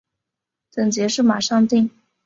[0.71, 1.91] 等结束马上订